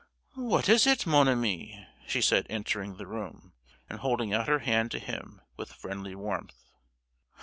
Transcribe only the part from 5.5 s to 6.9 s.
with friendly warmth.